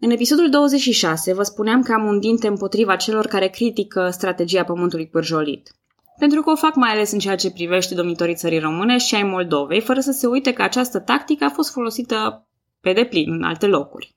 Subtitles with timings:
[0.00, 5.08] În episodul 26 vă spuneam că am un dinte împotriva celor care critică strategia pământului
[5.08, 5.74] pârjolit.
[6.18, 9.22] Pentru că o fac mai ales în ceea ce privește domnitorii țării române și ai
[9.22, 12.48] Moldovei, fără să se uite că această tactică a fost folosită
[12.80, 14.14] pe deplin în alte locuri.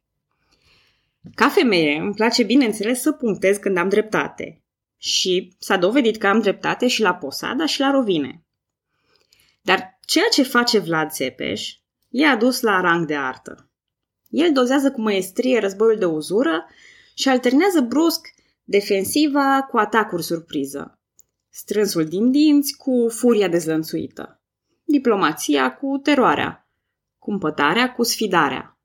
[1.36, 4.64] Ca femeie, îmi place bineînțeles să punctez când am dreptate.
[4.98, 8.44] Și s-a dovedit că am dreptate și la Posada și la Rovine.
[9.62, 11.76] Dar ceea ce face Vlad Țepeș
[12.10, 13.69] e adus la rang de artă.
[14.30, 16.66] El dozează cu măestrie războiul de uzură
[17.14, 18.28] și alternează brusc
[18.64, 21.00] defensiva cu atacuri surpriză,
[21.50, 24.42] strânsul din dinți cu furia dezlănțuită,
[24.84, 26.70] diplomația cu teroarea,
[27.18, 28.80] cumpătarea cu sfidarea.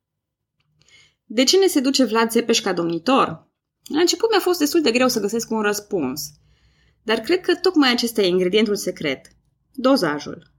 [1.24, 3.52] De ce ne seduce Vlad Țepeș ca domnitor?
[3.92, 6.30] La început mi-a fost destul de greu să găsesc un răspuns,
[7.02, 9.26] dar cred că tocmai acesta e ingredientul secret,
[9.72, 10.52] dozajul.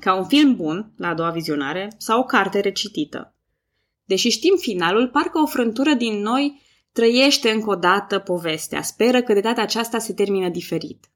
[0.00, 3.34] Ca un film bun, la a doua vizionare, sau o carte recitită.
[4.10, 6.60] Deși știm finalul, parcă o frântură din noi
[6.92, 11.10] trăiește încă o dată povestea, speră că de data aceasta se termină diferit.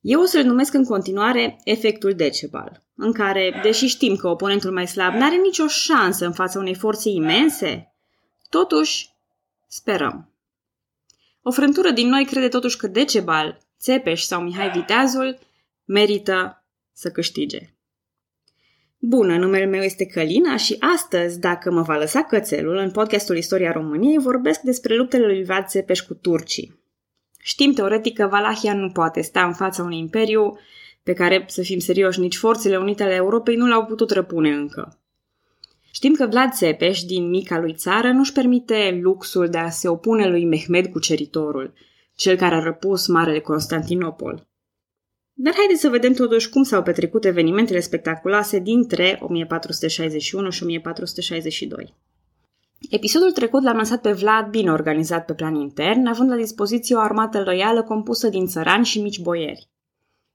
[0.00, 4.88] Eu o să-l numesc în continuare efectul Decebal, în care, deși știm că oponentul mai
[4.88, 7.94] slab n-are nicio șansă în fața unei forțe imense,
[8.48, 9.08] totuși
[9.66, 10.32] sperăm.
[11.42, 15.38] O frântură din noi crede totuși că Decebal, Țepeș sau Mihai Viteazul
[15.84, 17.72] merită să câștige.
[19.00, 23.72] Bună, numele meu este Călina și astăzi, dacă mă va lăsa cățelul, în podcastul Istoria
[23.72, 26.80] României vorbesc despre luptele lui Vlad Țepeș cu turcii.
[27.42, 30.58] Știm teoretic că Valahia nu poate sta în fața unui imperiu
[31.02, 34.98] pe care, să fim serioși, nici forțele unite ale Europei nu l-au putut răpune încă.
[35.92, 40.28] Știm că Vlad Țepeș, din mica lui țară, nu-și permite luxul de a se opune
[40.28, 41.72] lui Mehmed cuceritorul,
[42.14, 44.47] cel care a răpus Marele Constantinopol.
[45.40, 51.94] Dar haideți să vedem totuși cum s-au petrecut evenimentele spectaculoase dintre 1461 și 1462.
[52.90, 56.98] Episodul trecut l-am lăsat pe Vlad bine organizat pe plan intern, având la dispoziție o
[56.98, 59.68] armată loială compusă din țărani și mici boieri.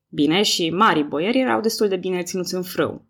[0.09, 3.06] Bine, și mari boieri erau destul de bine ținuți în frâu.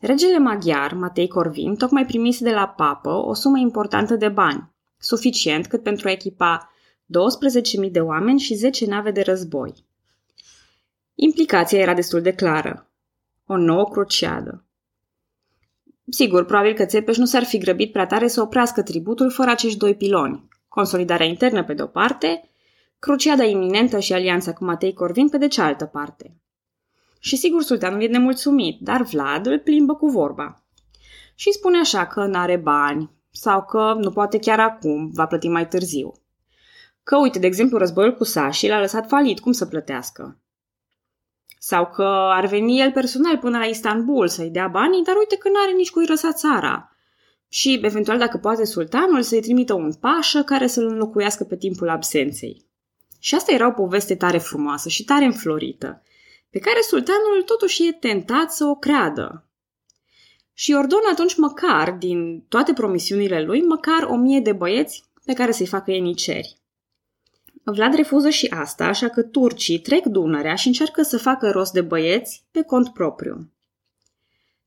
[0.00, 5.66] Regele maghiar, Matei Corvin, tocmai primise de la papă o sumă importantă de bani, suficient
[5.66, 6.70] cât pentru a echipa
[7.84, 9.88] 12.000 de oameni și 10 nave de război.
[11.22, 12.90] Implicația era destul de clară.
[13.46, 14.64] O nouă cruciadă.
[16.08, 19.78] Sigur, probabil că Țepeș nu s-ar fi grăbit prea tare să oprească tributul fără acești
[19.78, 20.48] doi piloni.
[20.68, 22.50] Consolidarea internă pe de-o parte,
[22.98, 26.36] cruciada iminentă și alianța cu Matei Corvin pe de cealaltă parte.
[27.18, 30.64] Și sigur, sultanul e nemulțumit, dar Vlad îl plimbă cu vorba.
[31.34, 35.48] Și spune așa că nu are bani, sau că nu poate chiar acum, va plăti
[35.48, 36.12] mai târziu.
[37.02, 40.40] Că, uite, de exemplu, războiul cu Sașii l-a lăsat falit, cum să plătească?
[41.62, 45.48] Sau că ar veni el personal până la Istanbul să-i dea banii, dar uite că
[45.48, 46.96] nu are nici cui răsa țara.
[47.48, 52.66] Și, eventual, dacă poate sultanul, să-i trimită un pașă care să-l înlocuiască pe timpul absenței.
[53.18, 56.02] Și asta era o poveste tare frumoasă și tare înflorită,
[56.50, 59.44] pe care sultanul totuși e tentat să o creadă.
[60.52, 65.52] Și ordonă atunci măcar, din toate promisiunile lui, măcar o mie de băieți pe care
[65.52, 66.59] să-i facă ieniceri.
[67.64, 71.80] Vlad refuză și asta, așa că turcii trec Dunărea și încearcă să facă rost de
[71.80, 73.50] băieți pe cont propriu.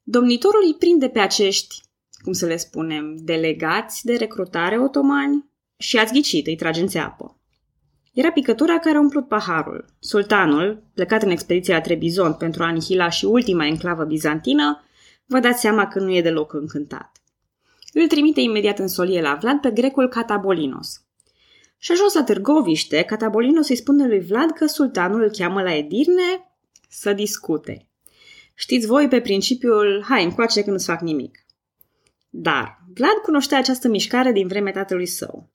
[0.03, 1.81] Domnitorul îi prinde pe acești,
[2.23, 5.45] cum să le spunem, delegați de recrutare otomani
[5.77, 7.37] și ați ghicit, îi trage în țeapă.
[8.13, 9.85] Era picătura care a umplut paharul.
[9.99, 14.83] Sultanul, plecat în expediția Trebizond pentru a anihila și ultima enclavă bizantină,
[15.25, 17.21] vă dați seama că nu e deloc încântat.
[17.93, 21.02] Îl trimite imediat în solie la Vlad pe grecul Catabolinos,
[21.83, 26.55] și ajuns la Târgoviște, Catabolino să-i spune lui Vlad că sultanul îl cheamă la Edirne
[26.89, 27.87] să discute.
[28.53, 31.45] Știți voi pe principiul, hai, încoace că nu-ți fac nimic.
[32.29, 35.49] Dar Vlad cunoștea această mișcare din vremea tatălui său.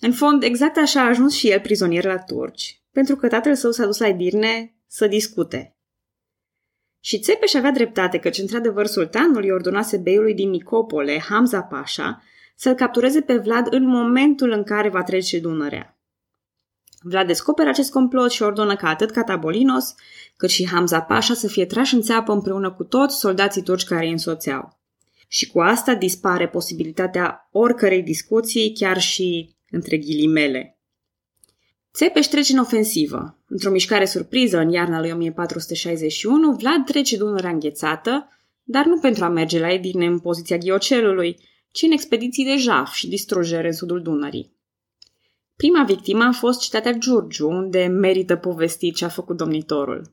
[0.00, 3.70] În fond, exact așa a ajuns și el prizonier la turci, pentru că tatăl său
[3.70, 5.76] s-a dus la Edirne să discute.
[7.00, 12.22] Și Țepeș avea dreptate că, într-adevăr, sultanul i ordonase beiului din Nicopole, Hamza Pașa,
[12.58, 15.98] să-l captureze pe Vlad în momentul în care va trece Dunărea.
[17.00, 19.94] Vlad descoperă acest complot și ordonă ca atât Catabolinos,
[20.36, 24.04] cât și Hamza Pașa să fie trași în țeapă împreună cu toți soldații turci care
[24.04, 24.78] îi însoțeau.
[25.28, 30.78] Și cu asta dispare posibilitatea oricărei discuții, chiar și între ghilimele.
[31.94, 33.38] Țepeș trece în ofensivă.
[33.48, 38.28] Într-o mișcare surpriză în iarna lui 1461, Vlad trece Dunărea înghețată,
[38.62, 41.36] dar nu pentru a merge la Edirne în poziția ghiocelului,
[41.70, 44.56] ci în expediții de jaf și distrugere în sudul Dunării.
[45.56, 50.12] Prima victimă a fost cetatea Giurgiu, unde merită povestit ce a făcut domnitorul.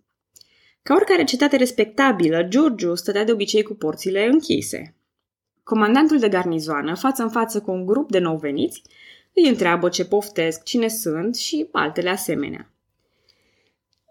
[0.83, 4.95] Ca oricare cetate respectabilă, Giurgiu stătea de obicei cu porțile închise.
[5.63, 8.81] Comandantul de garnizoană, față în față cu un grup de nou veniți,
[9.33, 12.73] îi întreabă ce poftesc, cine sunt și altele asemenea.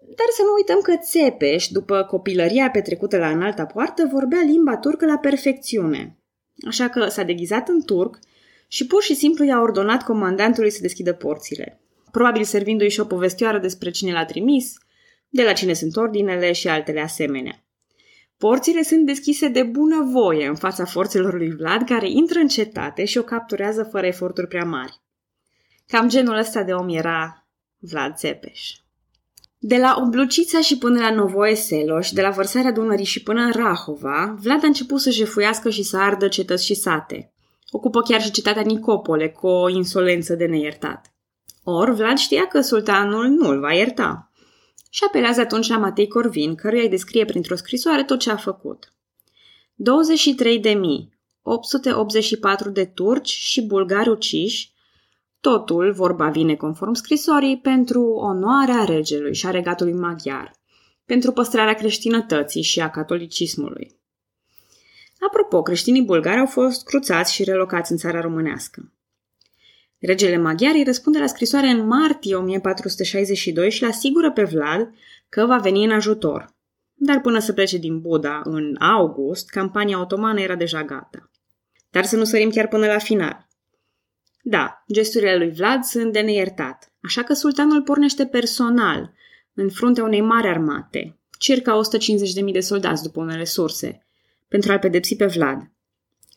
[0.01, 5.07] Dar să nu uităm că Țepeș, după copilăria petrecută la înalta poartă, vorbea limba turcă
[5.07, 6.19] la perfecțiune.
[6.67, 8.19] Așa că s-a deghizat în turc
[8.69, 11.81] și pur și simplu i-a ordonat comandantului să deschidă porțile.
[12.11, 14.75] Probabil servindu-i și o povestioară despre cine l-a trimis,
[15.29, 17.65] de la cine sunt ordinele și altele asemenea.
[18.39, 23.05] Porțile sunt deschise de bună voie în fața forțelor lui Vlad, care intră în cetate
[23.05, 25.01] și o capturează fără eforturi prea mari.
[25.87, 27.49] Cam genul ăsta de om era
[27.79, 28.84] Vlad Țepeș.
[29.67, 33.53] De la Oblucița și până la Novoe Seloș, de la vărsarea Dunării și până în
[33.53, 37.33] Rahova, Vlad a început să jefuiască și să ardă cetăți și sate.
[37.71, 41.13] Ocupă chiar și cetatea Nicopole, cu o insolență de neiertat.
[41.63, 44.31] Or, Vlad știa că sultanul nu îl va ierta.
[44.91, 48.93] Și apelează atunci la Matei Corvin, căruia îi descrie printr-o scrisoare tot ce a făcut.
[52.69, 54.74] 23.884 de turci și bulgari uciși,
[55.51, 60.53] Totul, vorba vine conform scrisorii, pentru onoarea regelui și a regatului maghiar,
[61.05, 63.97] pentru păstrarea creștinătății și a catolicismului.
[65.27, 68.93] Apropo, creștinii bulgari au fost cruțați și relocați în țara românească.
[69.99, 74.95] Regele maghiar îi răspunde la scrisoare în martie 1462 și le asigură pe Vlad
[75.29, 76.55] că va veni în ajutor.
[76.95, 81.31] Dar până să plece din Buda în august, campania otomană era deja gata.
[81.91, 83.44] Dar să nu sărim chiar până la final.
[84.47, 89.13] Da, gesturile lui Vlad sunt de neiertat, așa că sultanul pornește personal,
[89.55, 91.81] în fruntea unei mari armate, circa
[92.47, 94.07] 150.000 de soldați după unele surse,
[94.49, 95.71] pentru a-l pedepsi pe Vlad.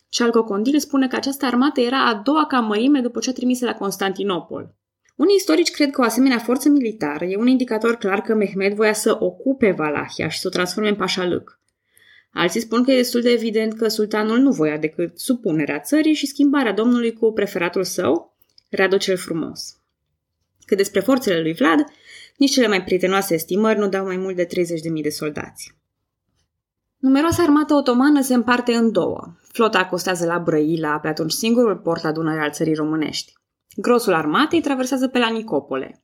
[0.10, 3.66] Cealco Condil spune că această armată era a doua ca mărime după ce a trimise
[3.66, 4.76] la Constantinopol.
[5.16, 8.94] Unii istorici cred că o asemenea forță militară e un indicator clar că Mehmed voia
[8.94, 11.60] să ocupe Valahia și să o transforme în pașalâc.
[12.38, 16.28] Alții spun că e destul de evident că sultanul nu voia decât supunerea țării și
[16.28, 18.38] schimbarea domnului cu preferatul său,
[18.70, 19.78] Radu cel Frumos.
[20.66, 21.80] Cât despre forțele lui Vlad,
[22.38, 25.76] nici cele mai prietenoase estimări nu dau mai mult de 30.000 de soldați.
[26.98, 29.36] Numeroasa armată otomană se împarte în două.
[29.52, 33.34] Flota acostează la Brăila, pe atunci singurul port la Dunăre al țării românești.
[33.76, 36.04] Grosul armatei traversează pe la Nicopole.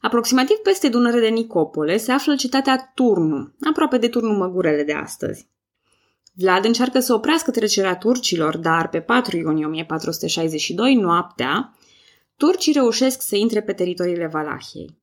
[0.00, 5.48] Aproximativ peste Dunăre de Nicopole se află cetatea Turnu, aproape de Turnu Măgurele de astăzi.
[6.34, 11.76] Vlad încearcă să oprească trecerea turcilor, dar pe 4 iunie 1462, noaptea,
[12.36, 14.98] turcii reușesc să intre pe teritoriile Valahiei.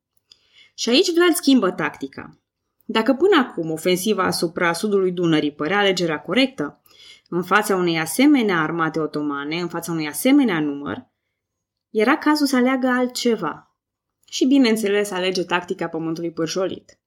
[0.76, 2.40] Și aici Vlad schimbă tactica.
[2.86, 6.82] Dacă până acum ofensiva asupra sudului Dunării părea alegerea corectă,
[7.30, 11.08] în fața unei asemenea armate otomane, în fața unui asemenea număr,
[11.90, 13.65] era cazul să aleagă altceva,
[14.36, 17.00] și, bineînțeles, alege tactica pământului pârjolit.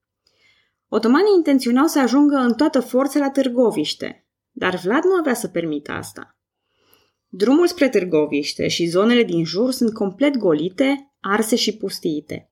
[0.87, 5.91] Otomanii intenționau să ajungă în toată forța la Târgoviște, dar Vlad nu avea să permită
[5.91, 6.37] asta.
[7.27, 12.49] Drumul spre Târgoviște și zonele din jur sunt complet golite, arse și pustiite.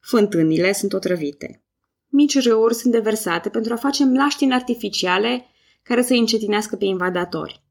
[0.00, 1.62] Fântânile sunt otrăvite.
[2.06, 5.46] Mici râuri sunt deversate pentru a face mlaștini artificiale
[5.82, 7.62] care să încetinească pe invadatori.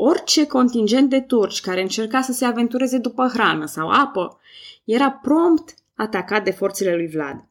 [0.00, 4.40] Orice contingent de turci care încerca să se aventureze după hrană sau apă
[4.84, 7.48] era prompt atacat de forțele lui Vlad.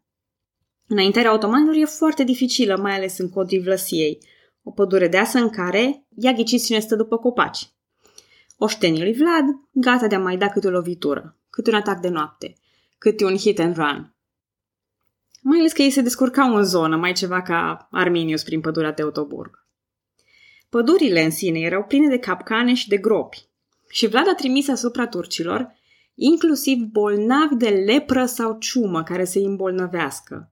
[0.87, 4.17] Înaintarea otomanilor e foarte dificilă, mai ales în codrii Vlăsiei,
[4.63, 7.69] o pădure deasă în care ia ghiciți cine stă după copaci.
[8.57, 12.09] Oștenii lui Vlad, gata de a mai da câte o lovitură, câte un atac de
[12.09, 12.55] noapte,
[12.97, 14.13] câte un hit and run.
[15.41, 19.65] Mai ales că ei se descurcau în zonă, mai ceva ca Arminius prin pădurea Teutoburg.
[20.69, 23.47] Pădurile în sine erau pline de capcane și de gropi.
[23.89, 25.75] Și Vlad a trimis asupra turcilor
[26.19, 30.51] inclusiv bolnavi de lepră sau ciumă care să îi îmbolnăvească.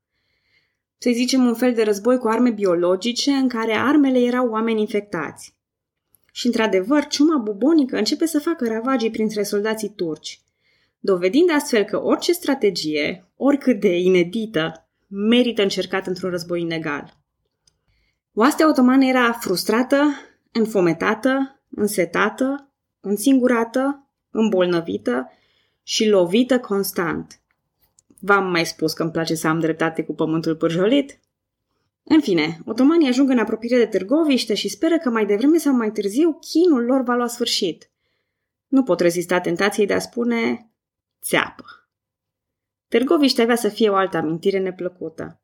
[0.97, 5.55] Să zicem un fel de război cu arme biologice în care armele erau oameni infectați.
[6.31, 10.41] Și într-adevăr, ciuma bubonică începe să facă ravagii printre soldații turci,
[10.99, 17.17] dovedind astfel că orice strategie, oricât de inedită, merită încercat într-un război inegal.
[18.37, 20.03] Oastea otomană era frustrată,
[20.51, 25.31] înfometată, însetată, însingurată, îmbolnăvită
[25.83, 27.41] și lovită constant.
[28.19, 31.19] V-am mai spus că îmi place să am dreptate cu pământul pârjolit?
[32.03, 35.91] În fine, otomanii ajung în apropiere de Târgoviște și speră că mai devreme sau mai
[35.91, 37.89] târziu chinul lor va lua sfârșit.
[38.67, 40.71] Nu pot rezista tentației de a spune
[41.21, 41.65] țeapă.
[42.87, 45.39] Târgoviște avea să fie o altă amintire neplăcută.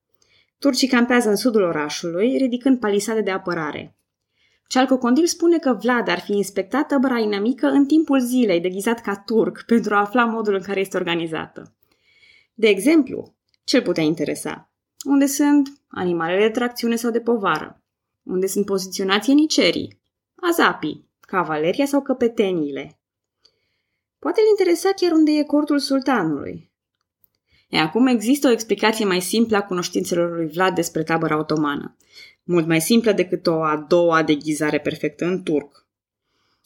[0.62, 3.96] Turcii campează în sudul orașului, ridicând palisade de apărare.
[4.68, 9.63] Cealcocondil spune că Vlad ar fi inspectat tabăra inamică în timpul zilei, deghizat ca turc,
[9.65, 11.74] pentru a afla modul în care este organizată.
[12.53, 14.70] De exemplu, ce putea interesa?
[15.06, 17.82] Unde sunt animalele de tracțiune sau de povară?
[18.24, 20.01] Unde sunt poziționați ienicerii?
[20.36, 23.00] Azapii, cavaleria sau căpeteniile.
[24.20, 26.71] Poate îl interesa chiar unde e cortul sultanului.
[27.72, 31.96] E, acum există o explicație mai simplă a cunoștințelor lui Vlad despre tabăra otomană.
[32.44, 35.86] Mult mai simplă decât o a doua deghizare perfectă în turc.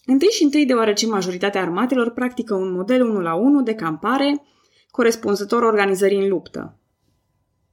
[0.06, 4.42] Întâi și întâi deoarece majoritatea armatelor practică un model 1 la 1 de campare
[4.90, 6.78] corespunzător organizării în luptă.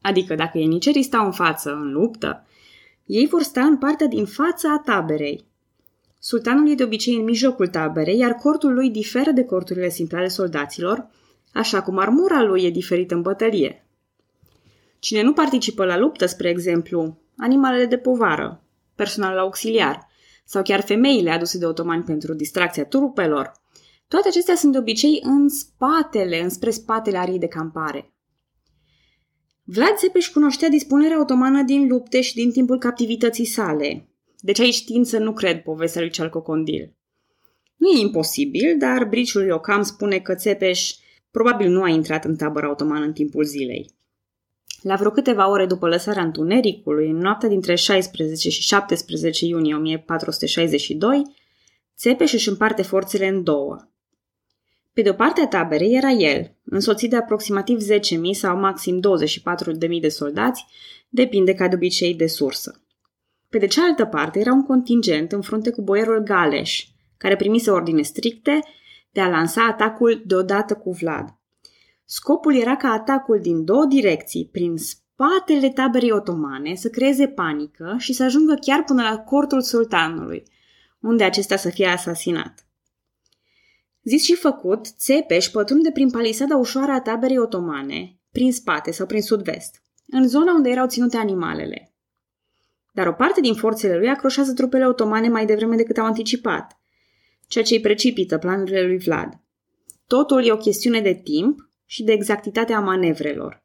[0.01, 2.45] Adică dacă ienicerii stau în față în luptă,
[3.05, 5.45] ei vor sta în partea din față a taberei.
[6.19, 10.27] Sultanul e de obicei în mijlocul taberei, iar cortul lui diferă de corturile simple ale
[10.27, 11.07] soldaților,
[11.53, 13.87] așa cum armura lui e diferită în bătălie.
[14.99, 18.63] Cine nu participă la luptă, spre exemplu, animalele de povară,
[18.95, 20.07] personalul auxiliar
[20.45, 23.51] sau chiar femeile aduse de otomani pentru distracția trupelor,
[24.07, 28.13] toate acestea sunt de obicei în spatele, înspre spatele arii de campare.
[29.63, 34.07] Vlad Țepeș cunoștea dispunerea otomană din lupte și din timpul captivității sale.
[34.39, 36.95] Deci aici tind să nu cred povestea lui Cealcocondil.
[37.75, 40.93] Nu e imposibil, dar briciul Iocam spune că Țepeș
[41.33, 43.89] probabil nu a intrat în tabăra otomană în timpul zilei.
[44.81, 51.23] La vreo câteva ore după lăsarea întunericului, în noaptea dintre 16 și 17 iunie 1462,
[51.97, 53.77] Țepeș își împarte forțele în două.
[54.93, 57.97] Pe de o parte a taberei era el, însoțit de aproximativ 10.000
[58.31, 60.65] sau maxim 24.000 de soldați,
[61.09, 62.81] depinde ca de obicei de sursă.
[63.49, 66.87] Pe de cealaltă parte era un contingent în frunte cu boierul Galeș,
[67.17, 68.59] care primise ordine stricte
[69.13, 71.35] de a lansa atacul deodată cu Vlad.
[72.05, 78.13] Scopul era ca atacul din două direcții, prin spatele taberei otomane, să creeze panică și
[78.13, 80.43] să ajungă chiar până la cortul sultanului,
[80.99, 82.67] unde acesta să fie asasinat.
[84.03, 89.21] Zis și făcut, Țepeș pătrunde prin palisada ușoară a taberei otomane, prin spate sau prin
[89.21, 91.93] sud-vest, în zona unde erau ținute animalele.
[92.91, 96.82] Dar o parte din forțele lui acroșează trupele otomane mai devreme decât au anticipat,
[97.53, 99.39] ceea ce îi precipită planurile lui Vlad.
[100.07, 103.63] Totul e o chestiune de timp și de exactitatea manevrelor.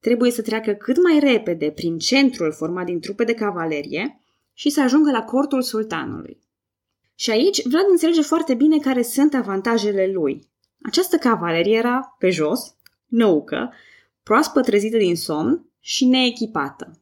[0.00, 4.20] Trebuie să treacă cât mai repede prin centrul format din trupe de cavalerie
[4.52, 6.38] și să ajungă la cortul sultanului.
[7.14, 10.48] Și aici Vlad înțelege foarte bine care sunt avantajele lui.
[10.82, 12.74] Această cavalerie era pe jos,
[13.06, 13.72] năucă,
[14.22, 17.00] proaspăt trezită din somn și neechipată.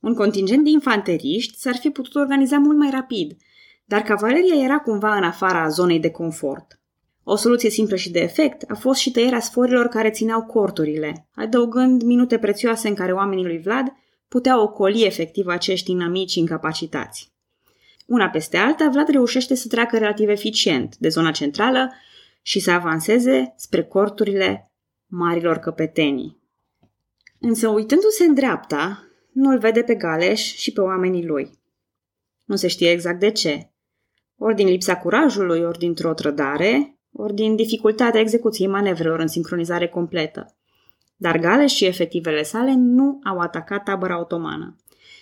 [0.00, 3.36] Un contingent de infanteriști s-ar fi putut organiza mult mai rapid,
[3.84, 6.78] dar cavaleria era cumva în afara zonei de confort.
[7.22, 12.02] O soluție simplă și de efect a fost și tăierea sforilor care țineau corturile, adăugând
[12.02, 13.92] minute prețioase în care oamenii lui Vlad
[14.28, 17.32] puteau ocoli efectiv acești inamici incapacitați.
[18.06, 21.92] Una peste alta, Vlad reușește să treacă relativ eficient de zona centrală
[22.42, 24.72] și să avanseze spre corturile
[25.06, 26.42] marilor căpetenii.
[27.40, 31.58] Însă, uitându-se în dreapta, nu îl vede pe Galeș și pe oamenii lui.
[32.44, 33.73] Nu se știe exact de ce.
[34.38, 40.56] Ori din lipsa curajului, ori dintr-o trădare, ori din dificultatea execuției manevrelor în sincronizare completă.
[41.16, 44.76] Dar Galeș și efectivele sale nu au atacat tabăra otomană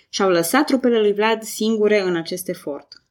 [0.09, 3.04] și au lăsat trupele lui Vlad singure în acest efort.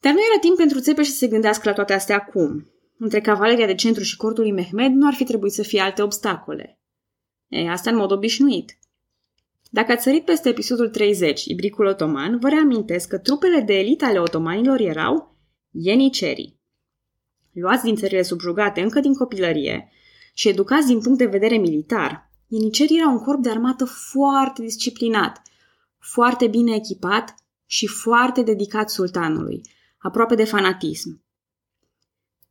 [0.00, 2.68] Dar nu era timp pentru Țepeș să se gândească la toate astea acum.
[2.98, 6.02] Între cavaleria de centru și cortul lui Mehmed nu ar fi trebuit să fie alte
[6.02, 6.78] obstacole.
[7.48, 8.78] E, asta în mod obișnuit.
[9.74, 14.18] Dacă ați sărit peste episodul 30, Ibricul Otoman, vă reamintesc că trupele de elită ale
[14.18, 15.36] otomanilor erau
[15.70, 16.60] ienicerii.
[17.52, 19.88] Luați din țările subjugate încă din copilărie
[20.34, 25.42] și educați din punct de vedere militar, ienicerii erau un corp de armată foarte disciplinat–
[26.14, 27.34] foarte bine echipat
[27.66, 29.60] și foarte dedicat sultanului,
[29.98, 31.22] aproape de fanatism.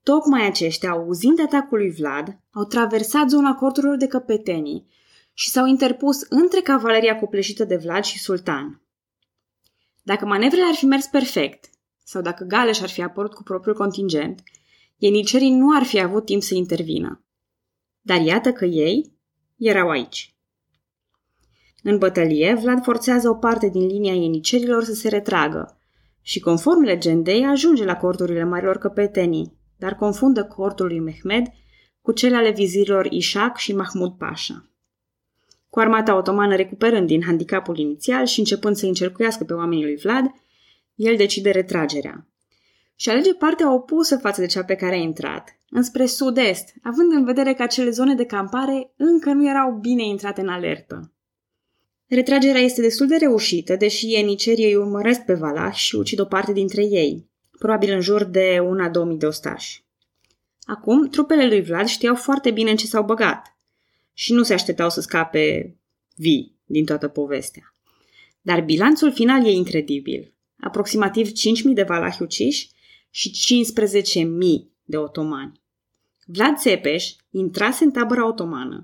[0.04, 4.88] Tocmai aceștia, auzind atacul lui Vlad, au traversat zona corturilor de căpetenii
[5.34, 8.82] și s-au interpus între cavaleria copleșită de Vlad și sultan.
[10.04, 11.70] Dacă manevrele ar fi mers perfect,
[12.04, 14.44] sau dacă Galeș ar fi apărut cu propriul contingent,
[14.98, 17.26] ienicerii nu ar fi avut timp să intervină.
[18.02, 19.12] Dar iată că ei
[19.58, 20.36] erau aici.
[21.84, 25.78] În bătălie, Vlad forțează o parte din linia ienicerilor să se retragă
[26.22, 31.46] și, conform legendei, ajunge la corturile marilor căpetenii, dar confundă cortul lui Mehmed
[32.02, 34.73] cu cele ale vizirilor Ishak și Mahmud Pasha.
[35.74, 40.26] Cu armata otomană recuperând din handicapul inițial și începând să încercuiască pe oamenii lui Vlad,
[40.96, 42.28] el decide retragerea.
[42.96, 47.24] Și alege partea opusă față de cea pe care a intrat, înspre sud-est, având în
[47.24, 51.12] vedere că acele zone de campare încă nu erau bine intrate în alertă.
[52.08, 56.54] Retragerea este destul de reușită, deși ienicerii îi urmăresc pe Valah și ucid o parte
[56.54, 59.86] dintre ei, probabil în jur de una 2000 de ostași.
[60.64, 63.53] Acum, trupele lui Vlad știau foarte bine în ce s-au băgat
[64.14, 65.76] și nu se așteptau să scape
[66.16, 67.76] vii din toată povestea.
[68.42, 70.34] Dar bilanțul final e incredibil.
[70.60, 71.34] aproximativ 5.000
[71.74, 72.70] de valahi uciși
[73.10, 73.32] și
[74.22, 74.26] 15.000
[74.84, 75.62] de otomani.
[76.26, 78.84] Vlad Țepeș intrase în tabăra otomană,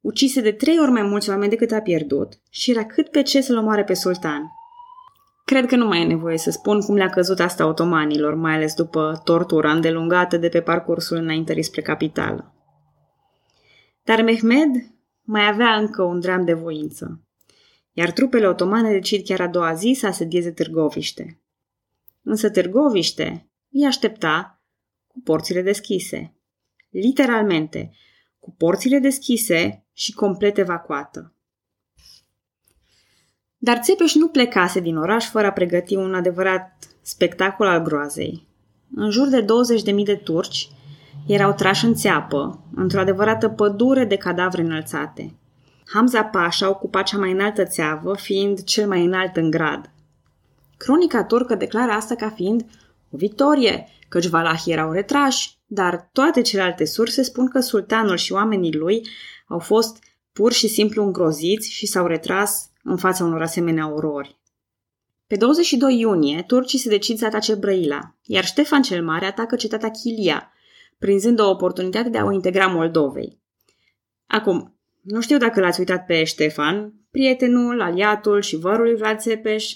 [0.00, 3.40] ucise de trei ori mai mulți oameni decât a pierdut și era cât pe ce
[3.40, 4.42] să-l omoare pe sultan.
[5.44, 8.74] Cred că nu mai e nevoie să spun cum le-a căzut asta otomanilor, mai ales
[8.74, 12.54] după tortura îndelungată de pe parcursul înaintării spre capitală.
[14.04, 14.70] Dar Mehmed
[15.22, 17.20] mai avea încă un dram de voință,
[17.92, 21.40] iar trupele otomane decid chiar a doua zi să asedieze Târgoviște.
[22.22, 24.62] Însă Târgoviște îi aștepta
[25.06, 26.34] cu porțile deschise.
[26.90, 27.90] Literalmente,
[28.38, 31.34] cu porțile deschise și complet evacuată.
[33.56, 38.46] Dar Țepeș nu plecase din oraș fără a pregăti un adevărat spectacol al groazei.
[38.94, 40.68] În jur de 20.000 de turci
[41.26, 45.34] erau trași în țeapă, într-o adevărată pădure de cadavre înălțate.
[45.92, 49.90] Hamza Pașa ocupa cea mai înaltă țeavă, fiind cel mai înalt în grad.
[50.76, 52.64] Cronica turcă declară asta ca fiind
[53.10, 58.74] o victorie, căci valahii erau retrași, dar toate celelalte surse spun că sultanul și oamenii
[58.74, 59.06] lui
[59.46, 59.98] au fost
[60.32, 64.38] pur și simplu îngroziți și s-au retras în fața unor asemenea orori.
[65.26, 69.90] Pe 22 iunie, turcii se decid să atace Brăila, iar Ștefan cel Mare atacă cetatea
[69.90, 70.52] Chilia,
[70.98, 73.40] prinzând o oportunitate de a o integra Moldovei.
[74.26, 79.72] Acum, nu știu dacă l-ați uitat pe Ștefan, prietenul, aliatul și vărul lui Vlad Țepeș,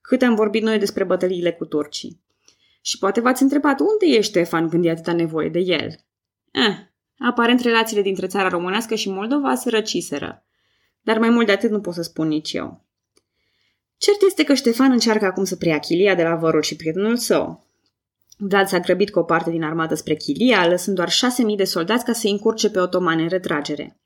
[0.00, 2.20] cât am vorbit noi despre bătăliile cu turcii.
[2.80, 5.88] Și poate v-ați întrebat unde e Ștefan când e atâta nevoie de el.
[6.50, 6.76] Eh,
[7.18, 10.44] aparent relațiile dintre țara românească și Moldova se răciseră.
[11.02, 12.84] Dar mai mult de atât nu pot să spun nici eu.
[13.96, 17.67] Cert este că Ștefan încearcă acum să preia Chilia de la vărul și prietenul său.
[18.40, 21.64] Vlad s-a grăbit cu o parte din armată spre Chilia, lăsând doar șase mii de
[21.64, 24.00] soldați ca să încurce pe otomani în retragere.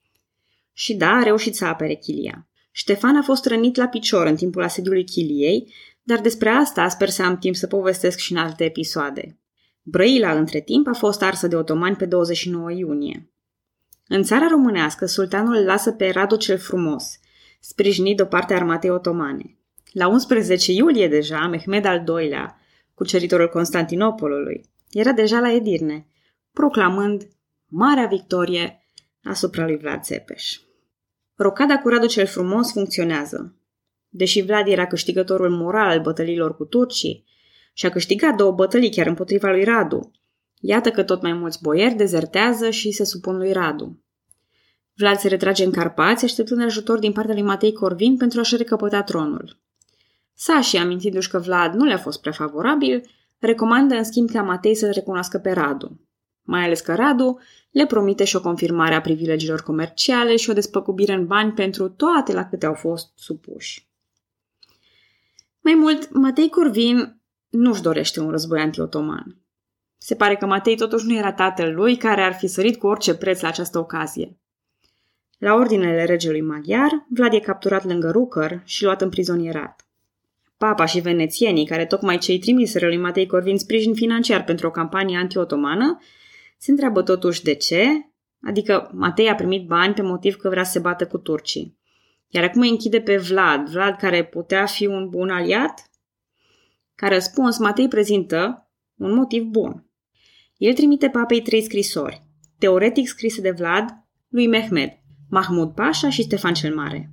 [0.73, 2.49] Și da, a reușit să apere Chilia.
[2.71, 5.73] Ștefan a fost rănit la picior în timpul asediului Chiliei,
[6.03, 9.39] dar despre asta sper să am timp să povestesc și în alte episoade.
[9.83, 13.31] Brăila, între timp, a fost arsă de otomani pe 29 iunie.
[14.09, 17.19] În țara românească, sultanul îl lasă pe Radu cel Frumos,
[17.61, 19.57] sprijinit de o parte a armatei otomane.
[19.93, 22.57] La 11 iulie deja, Mehmed al II-lea,
[23.03, 26.07] cuceritorul Constantinopolului, era deja la Edirne,
[26.53, 27.29] proclamând
[27.67, 28.87] marea victorie
[29.23, 30.61] asupra lui Vlad Țepeș.
[31.35, 33.57] Rocada cu Radu cel Frumos funcționează.
[34.09, 37.25] Deși Vlad era câștigătorul moral al bătăliilor cu turcii
[37.73, 40.11] și a câștigat două bătălii chiar împotriva lui Radu,
[40.61, 44.05] iată că tot mai mulți boieri dezertează și se supun lui Radu.
[44.95, 49.03] Vlad se retrage în Carpați, așteptând ajutor din partea lui Matei Corvin pentru a-și recăpăta
[49.03, 49.62] tronul.
[50.45, 54.91] Sași, amintindu-și că Vlad nu le-a fost prea favorabil, recomandă în schimb ca Matei să-l
[54.91, 56.01] recunoască pe Radu.
[56.43, 57.39] Mai ales că Radu
[57.71, 62.33] le promite și o confirmare a privilegiilor comerciale și o despăcubire în bani pentru toate
[62.33, 63.89] la câte au fost supuși.
[65.61, 69.37] Mai mult, Matei Corvin nu-și dorește un război anti-otoman.
[69.99, 73.15] Se pare că Matei totuși nu era tatăl lui care ar fi sărit cu orice
[73.15, 74.39] preț la această ocazie.
[75.39, 79.87] La ordinele regelui maghiar, Vlad e capturat lângă Rucăr și luat în prizonierat.
[80.63, 85.17] Papa și venețienii, care tocmai cei trimiseră lui Matei Corvin sprijin financiar pentru o campanie
[85.17, 85.99] anti-otomană,
[86.59, 87.87] se întreabă totuși de ce,
[88.43, 91.79] adică Matei a primit bani pe motiv că vrea să se bată cu turcii.
[92.29, 95.91] Iar acum îi închide pe Vlad, Vlad care putea fi un bun aliat?
[96.95, 99.87] Ca răspuns, Matei prezintă un motiv bun.
[100.57, 102.23] El trimite papei trei scrisori,
[102.59, 103.89] teoretic scrise de Vlad,
[104.29, 104.91] lui Mehmed,
[105.31, 107.12] Mahmud Pasha și Stefan cel Mare.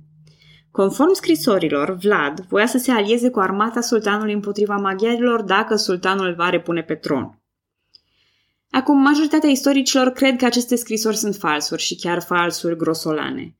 [0.70, 6.34] Conform scrisorilor, Vlad voia să se alieze cu armata sultanului împotriva maghiarilor dacă sultanul îl
[6.34, 7.40] va repune pe tron.
[8.70, 13.54] Acum, majoritatea istoricilor cred că aceste scrisori sunt falsuri și chiar falsuri grosolane.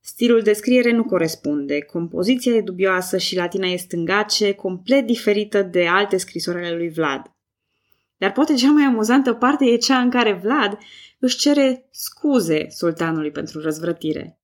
[0.00, 5.86] Stilul de scriere nu corespunde, compoziția e dubioasă și latina e stângace, complet diferită de
[5.86, 7.22] alte scrisori ale lui Vlad.
[8.16, 10.78] Dar poate cea mai amuzantă parte e cea în care Vlad
[11.18, 14.38] își cere scuze sultanului pentru răzvrătire.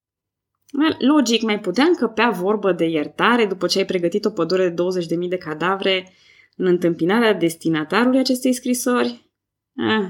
[0.99, 4.83] Logic, mai putea încăpea vorbă de iertare după ce ai pregătit o pădure de
[5.25, 6.13] 20.000 de cadavre
[6.57, 9.31] în întâmpinarea destinatarului acestei scrisori?
[9.77, 10.09] Ah,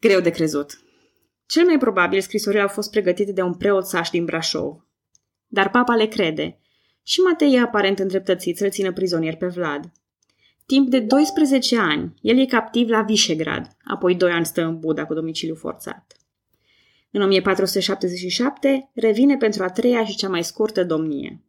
[0.00, 0.78] greu de crezut.
[1.46, 4.86] Cel mai probabil scrisorile au fost pregătite de un preot saș din Brașov.
[5.46, 6.58] Dar papa le crede
[7.02, 9.92] și Matei e aparent îndreptățit să-l țină prizonier pe Vlad.
[10.66, 15.06] Timp de 12 ani, el e captiv la Visegrad, apoi 2 ani stă în Buda
[15.06, 16.23] cu domiciliu forțat.
[17.16, 21.44] În 1477 revine pentru a treia și cea mai scurtă domnie.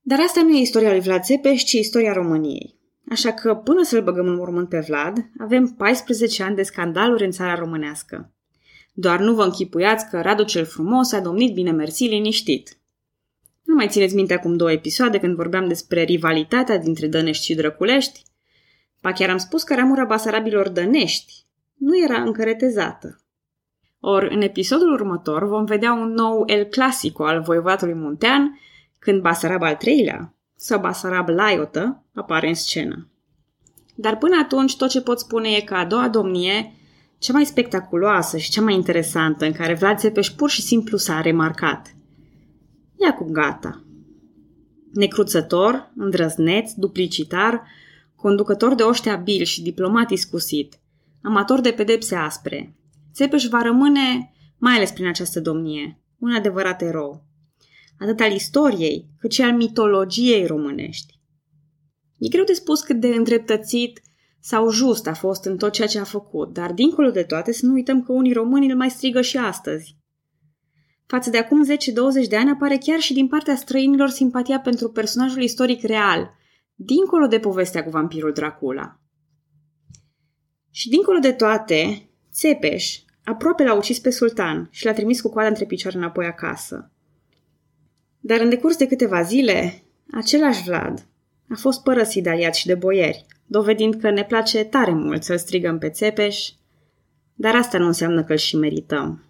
[0.00, 2.78] Dar asta nu e istoria lui Vlad Țepeș, ci istoria României.
[3.10, 7.30] Așa că, până să-l băgăm în mormânt pe Vlad, avem 14 ani de scandaluri în
[7.30, 8.32] țara românească.
[8.92, 12.78] Doar nu vă închipuiați că Radu cel Frumos a domnit bine mersi liniștit.
[13.62, 18.22] Nu mai țineți minte acum două episoade când vorbeam despre rivalitatea dintre Dănești și Drăculești?
[19.00, 21.32] Pa chiar am spus că ramura basarabilor dănești
[21.74, 23.23] nu era încă retezată.
[24.06, 28.58] Or, în episodul următor vom vedea un nou El Clasico al voievodului muntean,
[28.98, 33.08] când Basarab al treilea, sau Basarab Laiotă, apare în scenă.
[33.94, 36.72] Dar până atunci, tot ce pot spune e că a doua domnie,
[37.18, 41.20] cea mai spectaculoasă și cea mai interesantă, în care Vlad Țepeș pur și simplu s-a
[41.20, 41.94] remarcat.
[42.98, 43.84] E acum gata.
[44.92, 47.62] Necruțător, îndrăzneț, duplicitar,
[48.16, 50.78] conducător de oște abil și diplomat iscusit,
[51.22, 52.74] amator de pedepse aspre,
[53.14, 57.24] Țepeș va rămâne, mai ales prin această domnie, un adevărat erou,
[57.98, 61.20] atât al istoriei, cât și al mitologiei românești.
[62.18, 64.02] E greu de spus cât de îndreptățit
[64.40, 67.66] sau just a fost în tot ceea ce a făcut, dar dincolo de toate să
[67.66, 69.96] nu uităm că unii români îl mai strigă și astăzi.
[71.06, 71.66] Față de acum
[72.24, 76.30] 10-20 de ani apare chiar și din partea străinilor simpatia pentru personajul istoric real,
[76.74, 79.00] dincolo de povestea cu vampirul Dracula.
[80.70, 85.48] Și dincolo de toate, Țepeș aproape l-a ucis pe sultan și l-a trimis cu coada
[85.48, 86.90] între picioare înapoi acasă.
[88.20, 91.06] Dar în decurs de câteva zile, același Vlad
[91.48, 95.38] a fost părăsit de aliați și de boieri, dovedind că ne place tare mult să-l
[95.38, 96.48] strigăm pe Țepeș,
[97.34, 99.24] dar asta nu înseamnă că îl și merităm.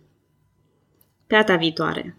[1.26, 2.16] Pe data viitoare!